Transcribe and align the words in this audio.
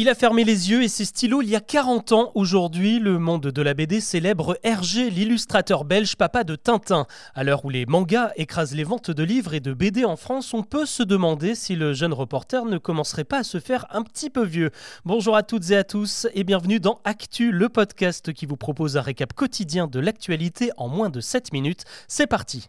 Il 0.00 0.08
a 0.08 0.14
fermé 0.14 0.44
les 0.44 0.70
yeux 0.70 0.84
et 0.84 0.88
ses 0.88 1.04
stylos 1.04 1.42
il 1.42 1.48
y 1.48 1.56
a 1.56 1.60
40 1.60 2.12
ans. 2.12 2.30
Aujourd'hui, 2.36 3.00
le 3.00 3.18
monde 3.18 3.48
de 3.48 3.62
la 3.62 3.74
BD 3.74 4.00
célèbre 4.00 4.56
Hergé, 4.62 5.10
l'illustrateur 5.10 5.84
belge 5.84 6.14
papa 6.14 6.44
de 6.44 6.54
Tintin. 6.54 7.06
À 7.34 7.42
l'heure 7.42 7.64
où 7.64 7.68
les 7.68 7.84
mangas 7.84 8.30
écrasent 8.36 8.76
les 8.76 8.84
ventes 8.84 9.10
de 9.10 9.22
livres 9.24 9.54
et 9.54 9.60
de 9.60 9.72
BD 9.72 10.04
en 10.04 10.14
France, 10.14 10.54
on 10.54 10.62
peut 10.62 10.86
se 10.86 11.02
demander 11.02 11.56
si 11.56 11.74
le 11.74 11.94
jeune 11.94 12.12
reporter 12.12 12.64
ne 12.64 12.78
commencerait 12.78 13.24
pas 13.24 13.38
à 13.38 13.42
se 13.42 13.58
faire 13.58 13.86
un 13.90 14.02
petit 14.02 14.30
peu 14.30 14.44
vieux. 14.44 14.70
Bonjour 15.04 15.34
à 15.34 15.42
toutes 15.42 15.68
et 15.72 15.76
à 15.76 15.82
tous 15.82 16.28
et 16.32 16.44
bienvenue 16.44 16.78
dans 16.78 17.00
Actu, 17.02 17.50
le 17.50 17.68
podcast 17.68 18.32
qui 18.32 18.46
vous 18.46 18.56
propose 18.56 18.96
un 18.96 19.02
récap 19.02 19.32
quotidien 19.32 19.88
de 19.88 19.98
l'actualité 19.98 20.70
en 20.76 20.86
moins 20.86 21.10
de 21.10 21.20
7 21.20 21.52
minutes. 21.52 21.82
C'est 22.06 22.28
parti. 22.28 22.68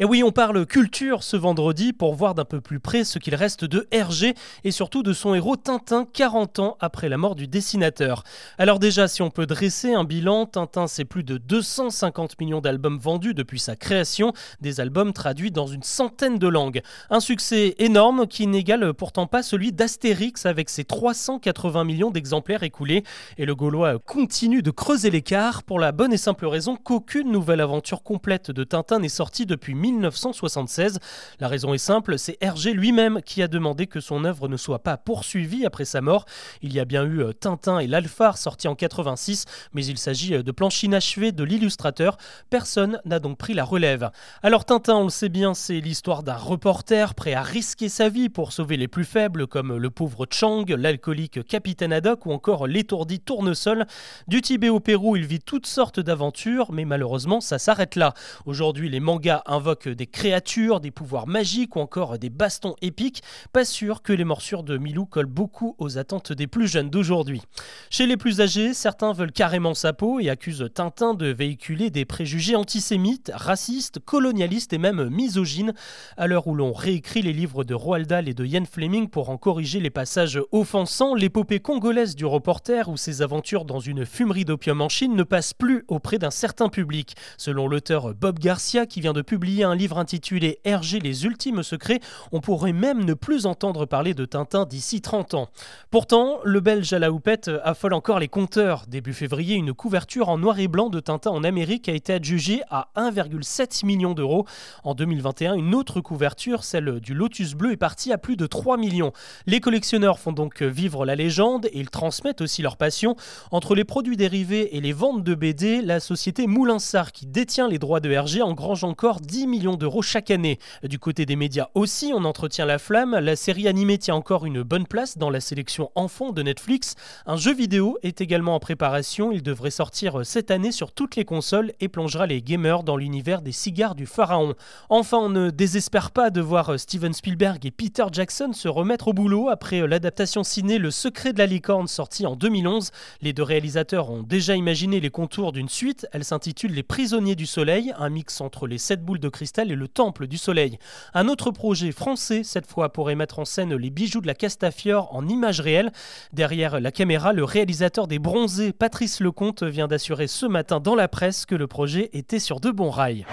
Et 0.00 0.04
oui, 0.04 0.22
on 0.22 0.30
parle 0.30 0.64
culture 0.64 1.24
ce 1.24 1.36
vendredi 1.36 1.92
pour 1.92 2.14
voir 2.14 2.36
d'un 2.36 2.44
peu 2.44 2.60
plus 2.60 2.78
près 2.78 3.02
ce 3.02 3.18
qu'il 3.18 3.34
reste 3.34 3.64
de 3.64 3.88
Hergé 3.90 4.34
et 4.62 4.70
surtout 4.70 5.02
de 5.02 5.12
son 5.12 5.34
héros 5.34 5.56
Tintin 5.56 6.06
40 6.12 6.60
ans 6.60 6.76
après 6.78 7.08
la 7.08 7.16
mort 7.16 7.34
du 7.34 7.48
dessinateur. 7.48 8.22
Alors 8.58 8.78
déjà, 8.78 9.08
si 9.08 9.22
on 9.22 9.30
peut 9.30 9.44
dresser 9.46 9.94
un 9.94 10.04
bilan, 10.04 10.46
Tintin 10.46 10.86
c'est 10.86 11.04
plus 11.04 11.24
de 11.24 11.36
250 11.36 12.40
millions 12.40 12.60
d'albums 12.60 12.96
vendus 12.96 13.34
depuis 13.34 13.58
sa 13.58 13.74
création, 13.74 14.32
des 14.60 14.78
albums 14.78 15.12
traduits 15.12 15.50
dans 15.50 15.66
une 15.66 15.82
centaine 15.82 16.38
de 16.38 16.46
langues. 16.46 16.80
Un 17.10 17.18
succès 17.18 17.74
énorme 17.78 18.28
qui 18.28 18.46
n'égale 18.46 18.94
pourtant 18.94 19.26
pas 19.26 19.42
celui 19.42 19.72
d'Astérix 19.72 20.46
avec 20.46 20.70
ses 20.70 20.84
380 20.84 21.82
millions 21.82 22.12
d'exemplaires 22.12 22.62
écoulés 22.62 23.02
et 23.36 23.46
le 23.46 23.56
Gaulois 23.56 23.98
continue 23.98 24.62
de 24.62 24.70
creuser 24.70 25.10
l'écart 25.10 25.64
pour 25.64 25.80
la 25.80 25.90
bonne 25.90 26.12
et 26.12 26.18
simple 26.18 26.46
raison 26.46 26.76
qu'aucune 26.76 27.32
nouvelle 27.32 27.60
aventure 27.60 28.04
complète 28.04 28.52
de 28.52 28.62
Tintin 28.62 29.00
n'est 29.00 29.08
sortie 29.08 29.44
depuis 29.44 29.74
1976. 29.92 30.98
La 31.40 31.48
raison 31.48 31.74
est 31.74 31.78
simple, 31.78 32.18
c'est 32.18 32.36
Hergé 32.40 32.72
lui-même 32.72 33.20
qui 33.22 33.42
a 33.42 33.48
demandé 33.48 33.86
que 33.86 34.00
son 34.00 34.24
œuvre 34.24 34.48
ne 34.48 34.56
soit 34.56 34.80
pas 34.80 34.96
poursuivie 34.96 35.66
après 35.66 35.84
sa 35.84 36.00
mort. 36.00 36.24
Il 36.62 36.72
y 36.72 36.80
a 36.80 36.84
bien 36.84 37.04
eu 37.04 37.22
euh, 37.22 37.32
Tintin 37.32 37.78
et 37.78 37.86
l'Alphard 37.86 38.38
sortis 38.38 38.68
en 38.68 38.74
86, 38.74 39.44
mais 39.72 39.84
il 39.84 39.98
s'agit 39.98 40.34
euh, 40.34 40.42
de 40.42 40.52
planches 40.52 40.82
inachevées 40.82 41.32
de 41.32 41.44
l'illustrateur. 41.44 42.16
Personne 42.50 43.00
n'a 43.04 43.18
donc 43.18 43.38
pris 43.38 43.54
la 43.54 43.64
relève. 43.64 44.10
Alors 44.42 44.64
Tintin, 44.64 44.96
on 44.96 45.04
le 45.04 45.10
sait 45.10 45.28
bien, 45.28 45.54
c'est 45.54 45.80
l'histoire 45.80 46.22
d'un 46.22 46.36
reporter 46.36 47.14
prêt 47.14 47.34
à 47.34 47.42
risquer 47.42 47.88
sa 47.88 48.08
vie 48.08 48.28
pour 48.28 48.52
sauver 48.52 48.76
les 48.76 48.88
plus 48.88 49.04
faibles 49.04 49.46
comme 49.46 49.76
le 49.76 49.90
pauvre 49.90 50.26
Chang, 50.30 50.64
l'alcoolique 50.68 51.46
capitaine 51.46 51.92
Haddock 51.92 52.26
ou 52.26 52.32
encore 52.32 52.66
l'étourdi 52.66 53.20
Tournesol. 53.20 53.86
Du 54.26 54.42
Tibet 54.42 54.68
au 54.68 54.80
Pérou, 54.80 55.16
il 55.16 55.26
vit 55.26 55.40
toutes 55.40 55.66
sortes 55.66 56.00
d'aventures, 56.00 56.72
mais 56.72 56.84
malheureusement 56.84 57.40
ça 57.40 57.58
s'arrête 57.58 57.96
là. 57.96 58.14
Aujourd'hui, 58.46 58.88
les 58.88 59.00
mangas 59.00 59.42
invoquent 59.46 59.77
des 59.86 60.06
créatures, 60.06 60.80
des 60.80 60.90
pouvoirs 60.90 61.28
magiques 61.28 61.76
ou 61.76 61.80
encore 61.80 62.18
des 62.18 62.30
bastons 62.30 62.74
épiques, 62.82 63.22
pas 63.52 63.64
sûr 63.64 64.02
que 64.02 64.12
les 64.12 64.24
morsures 64.24 64.62
de 64.62 64.78
Milou 64.78 65.06
collent 65.06 65.26
beaucoup 65.26 65.76
aux 65.78 65.98
attentes 65.98 66.32
des 66.32 66.46
plus 66.48 66.66
jeunes 66.66 66.90
d'aujourd'hui. 66.90 67.42
Chez 67.90 68.06
les 68.06 68.16
plus 68.16 68.40
âgés, 68.40 68.74
certains 68.74 69.12
veulent 69.12 69.32
carrément 69.32 69.74
sa 69.74 69.92
peau 69.92 70.18
et 70.20 70.30
accusent 70.30 70.68
Tintin 70.74 71.14
de 71.14 71.26
véhiculer 71.28 71.90
des 71.90 72.04
préjugés 72.04 72.56
antisémites, 72.56 73.30
racistes, 73.34 74.00
colonialistes 74.00 74.72
et 74.72 74.78
même 74.78 75.08
misogynes, 75.08 75.74
à 76.16 76.26
l'heure 76.26 76.46
où 76.46 76.54
l'on 76.54 76.72
réécrit 76.72 77.22
les 77.22 77.32
livres 77.32 77.64
de 77.64 77.74
Roald 77.74 78.06
Dahl 78.06 78.28
et 78.28 78.34
de 78.34 78.44
Ian 78.44 78.64
Fleming 78.64 79.08
pour 79.08 79.30
en 79.30 79.36
corriger 79.36 79.80
les 79.80 79.90
passages 79.90 80.40
offensants, 80.52 81.14
l'épopée 81.14 81.60
congolaise 81.60 82.16
du 82.16 82.24
reporter 82.24 82.88
ou 82.88 82.96
ses 82.96 83.22
aventures 83.22 83.64
dans 83.64 83.80
une 83.80 84.06
fumerie 84.06 84.44
d'opium 84.44 84.80
en 84.80 84.88
Chine 84.88 85.14
ne 85.14 85.22
passe 85.22 85.52
plus 85.52 85.84
auprès 85.88 86.18
d'un 86.18 86.30
certain 86.30 86.68
public. 86.68 87.14
Selon 87.36 87.68
l'auteur 87.68 88.14
Bob 88.14 88.38
Garcia, 88.38 88.86
qui 88.86 89.00
vient 89.00 89.12
de 89.12 89.22
publier 89.22 89.64
un 89.68 89.74
livre 89.74 89.98
intitulé 89.98 90.60
Hergé 90.64 90.98
les 90.98 91.24
ultimes 91.24 91.62
secrets, 91.62 92.00
on 92.32 92.40
pourrait 92.40 92.72
même 92.72 93.04
ne 93.04 93.14
plus 93.14 93.46
entendre 93.46 93.86
parler 93.86 94.14
de 94.14 94.24
Tintin 94.24 94.64
d'ici 94.64 95.00
30 95.00 95.34
ans. 95.34 95.48
Pourtant, 95.90 96.38
le 96.44 96.60
belge 96.60 96.92
à 96.92 96.98
la 96.98 97.12
houppette 97.12 97.50
affole 97.62 97.94
encore 97.94 98.18
les 98.18 98.28
compteurs. 98.28 98.84
Début 98.88 99.12
février, 99.12 99.56
une 99.56 99.72
couverture 99.72 100.28
en 100.28 100.38
noir 100.38 100.58
et 100.58 100.68
blanc 100.68 100.88
de 100.88 101.00
Tintin 101.00 101.30
en 101.30 101.44
Amérique 101.44 101.88
a 101.88 101.92
été 101.92 102.12
adjugée 102.12 102.62
à 102.70 102.88
1,7 102.96 103.84
million 103.84 104.14
d'euros. 104.14 104.46
En 104.84 104.94
2021, 104.94 105.54
une 105.54 105.74
autre 105.74 106.00
couverture, 106.00 106.64
celle 106.64 107.00
du 107.00 107.14
Lotus 107.14 107.54
Bleu, 107.54 107.72
est 107.72 107.76
partie 107.76 108.12
à 108.12 108.18
plus 108.18 108.36
de 108.36 108.46
3 108.46 108.76
millions. 108.76 109.12
Les 109.46 109.60
collectionneurs 109.60 110.18
font 110.18 110.32
donc 110.32 110.62
vivre 110.62 111.04
la 111.04 111.14
légende 111.14 111.66
et 111.66 111.78
ils 111.78 111.90
transmettent 111.90 112.40
aussi 112.40 112.62
leur 112.62 112.76
passion. 112.76 113.16
Entre 113.50 113.74
les 113.74 113.84
produits 113.84 114.16
dérivés 114.16 114.76
et 114.76 114.80
les 114.80 114.92
ventes 114.92 115.24
de 115.24 115.34
BD, 115.34 115.82
la 115.82 116.00
société 116.00 116.46
Moulinsart, 116.46 117.12
qui 117.12 117.26
détient 117.26 117.68
les 117.68 117.78
droits 117.78 118.00
de 118.00 118.10
Hergé, 118.10 118.42
engrange 118.42 118.84
encore 118.84 119.20
10 119.20 119.46
millions 119.46 119.57
d'euros 119.58 120.02
chaque 120.02 120.30
année. 120.30 120.58
Du 120.84 120.98
côté 120.98 121.26
des 121.26 121.36
médias 121.36 121.68
aussi, 121.74 122.12
on 122.14 122.24
entretient 122.24 122.64
la 122.64 122.78
flamme. 122.78 123.18
La 123.18 123.36
série 123.36 123.66
animée 123.66 123.98
tient 123.98 124.14
encore 124.14 124.46
une 124.46 124.62
bonne 124.62 124.86
place 124.86 125.18
dans 125.18 125.30
la 125.30 125.40
sélection 125.40 125.90
enfant 125.94 126.32
de 126.32 126.42
Netflix. 126.42 126.94
Un 127.26 127.36
jeu 127.36 127.52
vidéo 127.52 127.98
est 128.02 128.20
également 128.20 128.54
en 128.54 128.60
préparation. 128.60 129.32
Il 129.32 129.42
devrait 129.42 129.70
sortir 129.70 130.24
cette 130.24 130.50
année 130.50 130.70
sur 130.70 130.92
toutes 130.92 131.16
les 131.16 131.24
consoles 131.24 131.72
et 131.80 131.88
plongera 131.88 132.26
les 132.26 132.40
gamers 132.40 132.84
dans 132.84 132.96
l'univers 132.96 133.42
des 133.42 133.52
cigares 133.52 133.94
du 133.94 134.06
pharaon. 134.06 134.54
Enfin, 134.88 135.18
on 135.18 135.28
ne 135.28 135.50
désespère 135.50 136.12
pas 136.12 136.30
de 136.30 136.40
voir 136.40 136.78
Steven 136.78 137.12
Spielberg 137.12 137.66
et 137.66 137.70
Peter 137.70 138.04
Jackson 138.12 138.52
se 138.52 138.68
remettre 138.68 139.08
au 139.08 139.12
boulot 139.12 139.48
après 139.48 139.86
l'adaptation 139.86 140.44
ciné 140.44 140.78
Le 140.78 140.90
secret 140.90 141.32
de 141.32 141.38
la 141.38 141.46
licorne 141.46 141.88
sortie 141.88 142.26
en 142.26 142.36
2011. 142.36 142.90
Les 143.22 143.32
deux 143.32 143.42
réalisateurs 143.42 144.10
ont 144.10 144.22
déjà 144.22 144.54
imaginé 144.54 145.00
les 145.00 145.10
contours 145.10 145.52
d'une 145.52 145.68
suite. 145.68 146.06
Elle 146.12 146.24
s'intitule 146.24 146.72
Les 146.72 146.82
prisonniers 146.84 147.34
du 147.34 147.46
soleil, 147.46 147.92
un 147.98 148.08
mix 148.08 148.40
entre 148.40 148.66
les 148.66 148.78
sept 148.78 149.04
boules 149.04 149.18
de 149.18 149.28
cristal 149.38 149.70
et 149.70 149.76
le 149.76 149.86
Temple 149.86 150.26
du 150.26 150.36
Soleil. 150.36 150.80
Un 151.14 151.28
autre 151.28 151.52
projet 151.52 151.92
français, 151.92 152.42
cette 152.42 152.66
fois, 152.66 152.92
pourrait 152.92 153.14
mettre 153.14 153.38
en 153.38 153.44
scène 153.44 153.72
les 153.72 153.90
bijoux 153.90 154.20
de 154.20 154.26
la 154.26 154.34
Castafiore 154.34 155.14
en 155.14 155.28
images 155.28 155.60
réelles. 155.60 155.92
Derrière 156.32 156.80
la 156.80 156.90
caméra, 156.90 157.32
le 157.32 157.44
réalisateur 157.44 158.08
des 158.08 158.18
bronzés, 158.18 158.72
Patrice 158.72 159.20
Lecomte, 159.20 159.62
vient 159.62 159.86
d'assurer 159.86 160.26
ce 160.26 160.44
matin 160.46 160.80
dans 160.80 160.96
la 160.96 161.06
presse 161.06 161.46
que 161.46 161.54
le 161.54 161.68
projet 161.68 162.10
était 162.14 162.40
sur 162.40 162.58
de 162.58 162.72
bons 162.72 162.90
rails. 162.90 163.26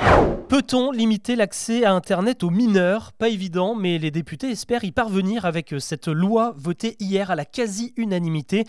Peut-on 0.47 0.91
limiter 0.91 1.35
l'accès 1.35 1.85
à 1.85 1.93
Internet 1.93 2.43
aux 2.43 2.51
mineurs? 2.51 3.13
Pas 3.13 3.29
évident, 3.29 3.73
mais 3.73 3.97
les 3.97 4.11
députés 4.11 4.51
espèrent 4.51 4.83
y 4.83 4.91
parvenir 4.91 5.45
avec 5.45 5.73
cette 5.79 6.07
loi 6.07 6.53
votée 6.55 6.95
hier 6.99 7.31
à 7.31 7.35
la 7.35 7.45
quasi-unanimité. 7.45 8.65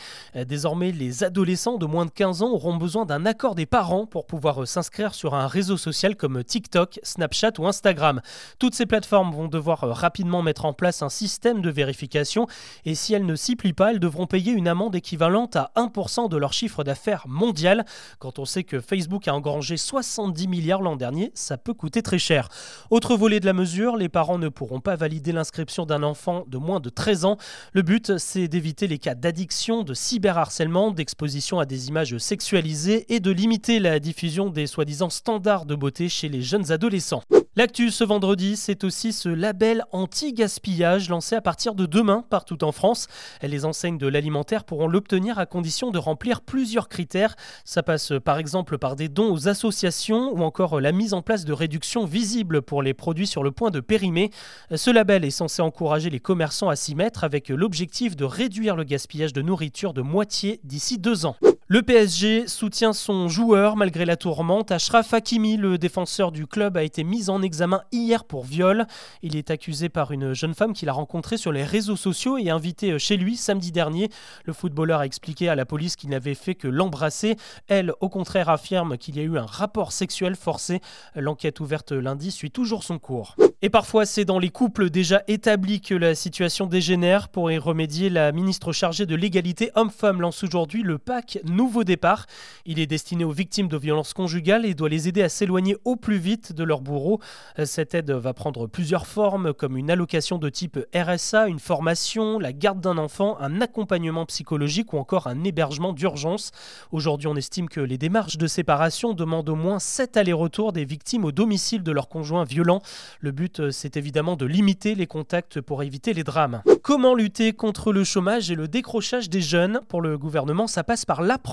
Désormais, 0.48 0.90
les 0.90 1.22
adolescents 1.22 1.76
de 1.76 1.84
moins 1.84 2.06
de 2.06 2.10
15 2.10 2.40
ans 2.40 2.50
auront 2.52 2.76
besoin 2.76 3.04
d'un 3.04 3.26
accord 3.26 3.54
des 3.54 3.66
parents 3.66 4.06
pour 4.06 4.24
pouvoir 4.24 4.66
s'inscrire 4.66 5.14
sur 5.14 5.34
un 5.34 5.46
réseau 5.46 5.76
social 5.76 6.16
comme 6.16 6.42
TikTok, 6.42 6.98
Snapchat 7.02 7.25
ou 7.58 7.66
Instagram. 7.66 8.20
Toutes 8.58 8.74
ces 8.74 8.86
plateformes 8.86 9.32
vont 9.32 9.48
devoir 9.48 9.80
rapidement 9.80 10.42
mettre 10.42 10.64
en 10.64 10.72
place 10.72 11.02
un 11.02 11.08
système 11.08 11.60
de 11.60 11.70
vérification 11.70 12.46
et 12.84 12.94
si 12.94 13.14
elles 13.14 13.26
ne 13.26 13.36
s'y 13.36 13.56
plient 13.56 13.72
pas, 13.72 13.92
elles 13.92 14.00
devront 14.00 14.26
payer 14.26 14.52
une 14.52 14.68
amende 14.68 14.94
équivalente 14.94 15.56
à 15.56 15.70
1% 15.76 16.28
de 16.28 16.36
leur 16.36 16.52
chiffre 16.52 16.84
d'affaires 16.84 17.24
mondial. 17.28 17.84
Quand 18.18 18.38
on 18.38 18.44
sait 18.44 18.64
que 18.64 18.80
Facebook 18.80 19.28
a 19.28 19.34
engrangé 19.34 19.76
70 19.76 20.48
milliards 20.48 20.82
l'an 20.82 20.96
dernier, 20.96 21.30
ça 21.34 21.58
peut 21.58 21.74
coûter 21.74 22.02
très 22.02 22.18
cher. 22.18 22.48
Autre 22.90 23.16
volet 23.16 23.40
de 23.40 23.46
la 23.46 23.52
mesure, 23.52 23.96
les 23.96 24.08
parents 24.08 24.38
ne 24.38 24.48
pourront 24.48 24.80
pas 24.80 24.96
valider 24.96 25.32
l'inscription 25.32 25.86
d'un 25.86 26.02
enfant 26.02 26.44
de 26.46 26.58
moins 26.58 26.80
de 26.80 26.88
13 26.88 27.24
ans. 27.24 27.36
Le 27.72 27.82
but, 27.82 28.18
c'est 28.18 28.48
d'éviter 28.48 28.86
les 28.86 28.98
cas 28.98 29.14
d'addiction, 29.14 29.82
de 29.82 29.94
cyberharcèlement, 29.94 30.90
d'exposition 30.90 31.58
à 31.58 31.66
des 31.66 31.88
images 31.88 32.16
sexualisées 32.18 33.12
et 33.14 33.20
de 33.20 33.30
limiter 33.30 33.78
la 33.80 33.98
diffusion 33.98 34.50
des 34.50 34.66
soi-disant 34.66 35.10
standards 35.10 35.66
de 35.66 35.74
beauté 35.74 36.08
chez 36.08 36.28
les 36.28 36.42
jeunes 36.42 36.72
adolescents. 36.72 37.15
L'actu 37.58 37.90
ce 37.90 38.04
vendredi, 38.04 38.54
c'est 38.54 38.84
aussi 38.84 39.14
ce 39.14 39.30
label 39.30 39.86
anti-gaspillage 39.90 41.08
lancé 41.08 41.34
à 41.36 41.40
partir 41.40 41.74
de 41.74 41.86
demain 41.86 42.22
partout 42.28 42.62
en 42.62 42.70
France. 42.70 43.06
Les 43.42 43.64
enseignes 43.64 43.96
de 43.96 44.06
l'alimentaire 44.06 44.64
pourront 44.64 44.88
l'obtenir 44.88 45.38
à 45.38 45.46
condition 45.46 45.90
de 45.90 45.96
remplir 45.96 46.42
plusieurs 46.42 46.90
critères. 46.90 47.34
Ça 47.64 47.82
passe 47.82 48.12
par 48.22 48.36
exemple 48.36 48.76
par 48.76 48.94
des 48.94 49.08
dons 49.08 49.32
aux 49.32 49.48
associations 49.48 50.34
ou 50.34 50.42
encore 50.42 50.82
la 50.82 50.92
mise 50.92 51.14
en 51.14 51.22
place 51.22 51.46
de 51.46 51.54
réductions 51.54 52.04
visibles 52.04 52.60
pour 52.60 52.82
les 52.82 52.92
produits 52.92 53.26
sur 53.26 53.42
le 53.42 53.52
point 53.52 53.70
de 53.70 53.80
périmer. 53.80 54.30
Ce 54.74 54.90
label 54.90 55.24
est 55.24 55.30
censé 55.30 55.62
encourager 55.62 56.10
les 56.10 56.20
commerçants 56.20 56.68
à 56.68 56.76
s'y 56.76 56.94
mettre 56.94 57.24
avec 57.24 57.48
l'objectif 57.48 58.16
de 58.16 58.26
réduire 58.26 58.76
le 58.76 58.84
gaspillage 58.84 59.32
de 59.32 59.40
nourriture 59.40 59.94
de 59.94 60.02
moitié 60.02 60.60
d'ici 60.62 60.98
deux 60.98 61.24
ans. 61.24 61.36
Le 61.68 61.82
PSG 61.82 62.46
soutient 62.46 62.92
son 62.92 63.26
joueur 63.26 63.74
malgré 63.74 64.04
la 64.04 64.16
tourmente. 64.16 64.70
Ashraf 64.70 65.12
Hakimi, 65.12 65.56
le 65.56 65.78
défenseur 65.78 66.30
du 66.30 66.46
club, 66.46 66.76
a 66.76 66.84
été 66.84 67.02
mis 67.02 67.28
en 67.28 67.42
examen 67.42 67.82
hier 67.90 68.22
pour 68.22 68.44
viol. 68.44 68.86
Il 69.22 69.34
est 69.34 69.50
accusé 69.50 69.88
par 69.88 70.12
une 70.12 70.32
jeune 70.32 70.54
femme 70.54 70.74
qu'il 70.74 70.88
a 70.88 70.92
rencontrée 70.92 71.36
sur 71.36 71.50
les 71.50 71.64
réseaux 71.64 71.96
sociaux 71.96 72.38
et 72.38 72.50
invité 72.50 72.96
chez 73.00 73.16
lui 73.16 73.36
samedi 73.36 73.72
dernier. 73.72 74.10
Le 74.44 74.52
footballeur 74.52 75.00
a 75.00 75.06
expliqué 75.06 75.48
à 75.48 75.56
la 75.56 75.66
police 75.66 75.96
qu'il 75.96 76.10
n'avait 76.10 76.36
fait 76.36 76.54
que 76.54 76.68
l'embrasser. 76.68 77.34
Elle, 77.66 77.92
au 77.98 78.08
contraire, 78.08 78.48
affirme 78.48 78.96
qu'il 78.96 79.16
y 79.16 79.18
a 79.18 79.24
eu 79.24 79.36
un 79.36 79.44
rapport 79.44 79.90
sexuel 79.90 80.36
forcé. 80.36 80.80
L'enquête 81.16 81.58
ouverte 81.58 81.90
lundi 81.90 82.30
suit 82.30 82.52
toujours 82.52 82.84
son 82.84 83.00
cours. 83.00 83.34
Et 83.62 83.70
parfois, 83.70 84.06
c'est 84.06 84.26
dans 84.26 84.38
les 84.38 84.50
couples 84.50 84.90
déjà 84.90 85.22
établis 85.26 85.80
que 85.80 85.94
la 85.94 86.14
situation 86.14 86.66
dégénère. 86.66 87.28
Pour 87.28 87.50
y 87.50 87.58
remédier, 87.58 88.08
la 88.10 88.30
ministre 88.30 88.72
chargée 88.72 89.06
de 89.06 89.16
l'égalité 89.16 89.72
homme-femme 89.74 90.20
lance 90.20 90.44
aujourd'hui 90.44 90.82
le 90.82 90.98
PAC 90.98 91.40
Nouveau 91.56 91.84
Départ. 91.84 92.26
Il 92.66 92.78
est 92.78 92.86
destiné 92.86 93.24
aux 93.24 93.30
victimes 93.30 93.68
de 93.68 93.78
violences 93.78 94.12
conjugales 94.12 94.66
et 94.66 94.74
doit 94.74 94.90
les 94.90 95.08
aider 95.08 95.22
à 95.22 95.30
s'éloigner 95.30 95.78
au 95.86 95.96
plus 95.96 96.18
vite 96.18 96.52
de 96.52 96.62
leur 96.62 96.82
bourreau. 96.82 97.18
Cette 97.64 97.94
aide 97.94 98.10
va 98.10 98.34
prendre 98.34 98.66
plusieurs 98.66 99.06
formes 99.06 99.54
comme 99.54 99.78
une 99.78 99.90
allocation 99.90 100.36
de 100.36 100.50
type 100.50 100.78
RSA, 100.94 101.48
une 101.48 101.58
formation, 101.58 102.38
la 102.38 102.52
garde 102.52 102.82
d'un 102.82 102.98
enfant, 102.98 103.38
un 103.40 103.62
accompagnement 103.62 104.26
psychologique 104.26 104.92
ou 104.92 104.98
encore 104.98 105.28
un 105.28 105.44
hébergement 105.44 105.94
d'urgence. 105.94 106.50
Aujourd'hui, 106.92 107.26
on 107.26 107.36
estime 107.36 107.70
que 107.70 107.80
les 107.80 107.96
démarches 107.96 108.36
de 108.36 108.46
séparation 108.46 109.14
demandent 109.14 109.48
au 109.48 109.56
moins 109.56 109.78
7 109.78 110.18
allers-retours 110.18 110.74
des 110.74 110.84
victimes 110.84 111.24
au 111.24 111.32
domicile 111.32 111.82
de 111.82 111.92
leur 111.92 112.10
conjoint 112.10 112.44
violent. 112.44 112.82
Le 113.20 113.32
but, 113.32 113.70
c'est 113.70 113.96
évidemment 113.96 114.36
de 114.36 114.44
limiter 114.44 114.94
les 114.94 115.06
contacts 115.06 115.62
pour 115.62 115.82
éviter 115.82 116.12
les 116.12 116.22
drames. 116.22 116.60
Comment 116.82 117.14
lutter 117.14 117.54
contre 117.54 117.94
le 117.94 118.04
chômage 118.04 118.50
et 118.50 118.54
le 118.54 118.68
décrochage 118.68 119.30
des 119.30 119.40
jeunes? 119.40 119.80
Pour 119.88 120.02
le 120.02 120.18
gouvernement, 120.18 120.66
ça 120.66 120.84
passe 120.84 121.06
par 121.06 121.22
l'apprentissage 121.22 121.45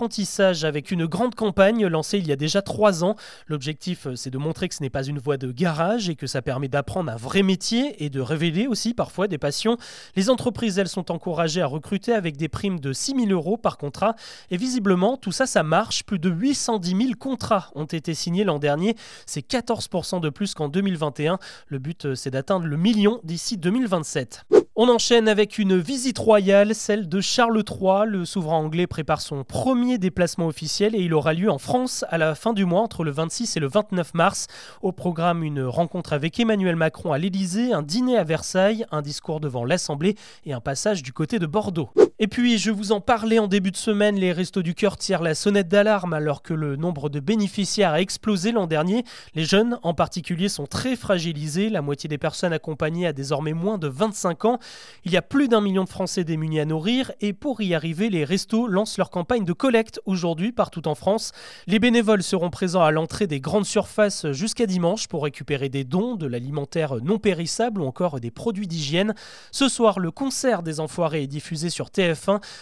avec 0.63 0.91
une 0.91 1.05
grande 1.05 1.35
campagne 1.35 1.85
lancée 1.87 2.17
il 2.17 2.27
y 2.27 2.31
a 2.31 2.35
déjà 2.35 2.61
trois 2.61 3.03
ans. 3.03 3.15
L'objectif, 3.47 4.07
c'est 4.15 4.29
de 4.29 4.37
montrer 4.37 4.67
que 4.67 4.75
ce 4.75 4.81
n'est 4.81 4.89
pas 4.89 5.03
une 5.03 5.19
voie 5.19 5.37
de 5.37 5.51
garage 5.51 6.09
et 6.09 6.15
que 6.15 6.27
ça 6.27 6.41
permet 6.41 6.67
d'apprendre 6.67 7.11
un 7.11 7.15
vrai 7.15 7.43
métier 7.43 8.03
et 8.03 8.09
de 8.09 8.19
révéler 8.19 8.67
aussi 8.67 8.93
parfois 8.93 9.27
des 9.27 9.37
passions. 9.37 9.77
Les 10.15 10.29
entreprises, 10.29 10.77
elles, 10.77 10.87
sont 10.87 11.11
encouragées 11.11 11.61
à 11.61 11.67
recruter 11.67 12.13
avec 12.13 12.37
des 12.37 12.49
primes 12.49 12.79
de 12.79 12.93
6 12.93 13.15
000 13.27 13.31
euros 13.31 13.57
par 13.57 13.77
contrat. 13.77 14.15
Et 14.51 14.57
visiblement, 14.57 15.17
tout 15.17 15.31
ça, 15.31 15.45
ça 15.45 15.63
marche. 15.63 16.03
Plus 16.03 16.19
de 16.19 16.29
810 16.29 16.89
000 16.89 17.01
contrats 17.19 17.71
ont 17.75 17.85
été 17.85 18.13
signés 18.13 18.43
l'an 18.43 18.59
dernier. 18.59 18.95
C'est 19.25 19.47
14% 19.47 20.19
de 20.21 20.29
plus 20.29 20.53
qu'en 20.53 20.69
2021. 20.69 21.39
Le 21.67 21.79
but, 21.79 22.15
c'est 22.15 22.31
d'atteindre 22.31 22.65
le 22.65 22.77
million 22.77 23.19
d'ici 23.23 23.57
2027. 23.57 24.45
On 24.75 24.89
enchaîne 24.89 25.27
avec 25.27 25.59
une 25.59 25.77
visite 25.77 26.17
royale, 26.17 26.73
celle 26.73 27.07
de 27.07 27.21
Charles 27.21 27.61
III. 27.63 28.07
Le 28.07 28.25
souverain 28.25 28.57
anglais 28.57 28.87
prépare 28.87 29.21
son 29.21 29.43
premier 29.43 29.99
déplacement 29.99 30.47
officiel 30.47 30.95
et 30.95 31.01
il 31.01 31.13
aura 31.13 31.35
lieu 31.35 31.51
en 31.51 31.59
France 31.59 32.03
à 32.09 32.17
la 32.17 32.33
fin 32.33 32.53
du 32.53 32.65
mois, 32.65 32.81
entre 32.81 33.03
le 33.03 33.11
26 33.11 33.55
et 33.55 33.59
le 33.59 33.67
29 33.67 34.15
mars. 34.15 34.47
Au 34.81 34.91
programme, 34.91 35.43
une 35.43 35.61
rencontre 35.61 36.13
avec 36.13 36.39
Emmanuel 36.39 36.75
Macron 36.75 37.11
à 37.11 37.19
l'Élysée, 37.19 37.71
un 37.71 37.83
dîner 37.83 38.17
à 38.17 38.23
Versailles, 38.23 38.83
un 38.89 39.03
discours 39.03 39.39
devant 39.39 39.63
l'Assemblée 39.63 40.15
et 40.43 40.53
un 40.53 40.59
passage 40.59 41.03
du 41.03 41.13
côté 41.13 41.37
de 41.37 41.45
Bordeaux. 41.45 41.91
Et 42.23 42.27
puis, 42.27 42.57
je 42.57 42.71
vous 42.71 42.93
en 42.93 43.01
parlais 43.01 43.37
en 43.37 43.49
début 43.49 43.71
de 43.71 43.75
semaine, 43.75 44.15
les 44.15 44.31
Restos 44.31 44.61
du 44.61 44.75
Cœur 44.75 44.95
tirent 44.95 45.21
la 45.21 45.35
sonnette 45.35 45.67
d'alarme 45.67 46.13
alors 46.13 46.41
que 46.41 46.53
le 46.53 46.77
nombre 46.77 47.09
de 47.09 47.19
bénéficiaires 47.19 47.91
a 47.91 47.99
explosé 47.99 48.53
l'an 48.53 48.65
dernier. 48.65 49.03
Les 49.35 49.43
jeunes, 49.43 49.77
en 49.83 49.93
particulier, 49.93 50.47
sont 50.47 50.65
très 50.65 50.95
fragilisés. 50.95 51.67
La 51.67 51.81
moitié 51.81 52.07
des 52.07 52.17
personnes 52.17 52.53
accompagnées 52.53 53.07
a 53.07 53.11
désormais 53.11 53.51
moins 53.51 53.77
de 53.77 53.89
25 53.89 54.45
ans. 54.45 54.59
Il 55.03 55.11
y 55.11 55.17
a 55.17 55.21
plus 55.21 55.49
d'un 55.49 55.59
million 55.59 55.83
de 55.83 55.89
Français 55.89 56.23
démunis 56.23 56.61
à 56.61 56.65
nourrir 56.65 57.11
et 57.19 57.33
pour 57.33 57.59
y 57.59 57.75
arriver, 57.75 58.09
les 58.09 58.23
Restos 58.23 58.67
lancent 58.67 58.97
leur 58.97 59.09
campagne 59.09 59.43
de 59.43 59.51
collecte 59.51 59.99
aujourd'hui 60.05 60.53
partout 60.53 60.87
en 60.87 60.95
France. 60.95 61.33
Les 61.67 61.79
bénévoles 61.79 62.23
seront 62.23 62.51
présents 62.51 62.83
à 62.83 62.91
l'entrée 62.91 63.27
des 63.27 63.41
grandes 63.41 63.65
surfaces 63.65 64.31
jusqu'à 64.31 64.65
dimanche 64.65 65.09
pour 65.09 65.25
récupérer 65.25 65.67
des 65.67 65.83
dons, 65.83 66.15
de 66.15 66.27
l'alimentaire 66.27 66.95
non 67.03 67.19
périssable 67.19 67.81
ou 67.81 67.85
encore 67.85 68.21
des 68.21 68.31
produits 68.31 68.67
d'hygiène. 68.67 69.13
Ce 69.51 69.67
soir, 69.67 69.99
le 69.99 70.11
concert 70.11 70.63
des 70.63 70.79
Enfoirés 70.79 71.23
est 71.23 71.27
diffusé 71.27 71.69
sur 71.69 71.91
TF 71.91 72.12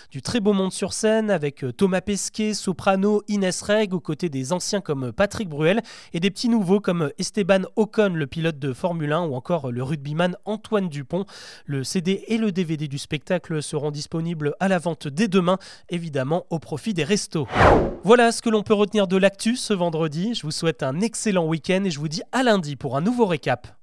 du 0.10 0.22
très 0.22 0.40
beau 0.40 0.54
monde 0.54 0.72
sur 0.72 0.94
scène 0.94 1.30
avec 1.30 1.64
euh, 1.64 1.72
Thomas 1.72 2.02
Pesquet, 2.02 2.54
soprano, 2.54 3.22
Inès 3.28 3.62
Reg, 3.62 3.94
aux 3.94 4.00
côtés 4.00 4.30
des 4.30 4.54
anciens 4.54 4.82
comme 4.82 5.12
Patrick 5.12 5.50
Bruel 5.50 5.82
et 6.14 6.20
des 6.20 6.32
petits 6.32 6.50
nouveaux 6.50 6.80
comme 6.80 7.12
Esteban 7.18 7.62
Ocon, 7.76 8.14
le 8.14 8.28
pilote 8.28 8.60
de 8.60 8.74
Formule 8.74 9.14
1, 9.14 9.26
ou 9.26 9.36
encore 9.36 9.72
le 9.72 9.84
rugbyman 9.84 10.36
Antoine 10.46 10.90
Dupont. 10.90 11.26
Le 11.66 11.84
CD 11.84 12.24
et 12.28 12.38
le 12.38 12.52
DVD 12.52 12.88
du 12.88 12.98
spectacle 12.98 13.62
seront 13.62 13.92
disponibles 13.92 14.56
à 14.60 14.68
la 14.68 14.80
vente 14.80 15.08
dès 15.08 15.28
demain, 15.28 15.58
évidemment 15.90 16.46
au 16.50 16.60
profit 16.60 16.94
des 16.94 17.04
restos. 17.04 17.48
Voilà 18.04 18.32
ce 18.32 18.42
que 18.42 18.50
l'on 18.50 18.64
peut 18.64 18.74
retenir 18.74 19.08
de 19.08 19.18
l'actu 19.18 19.56
ce 19.56 19.74
vendredi. 19.74 20.34
Je 20.34 20.44
vous 20.44 20.52
souhaite 20.52 20.84
un 20.84 21.02
excellent 21.02 21.46
week-end 21.46 21.84
et 21.86 21.92
je 21.92 22.00
vous 22.00 22.08
dis 22.08 22.22
à 22.32 22.44
lundi 22.44 22.76
pour 22.76 22.98
un 22.98 23.02
nouveau 23.02 23.26
récap. 23.26 23.81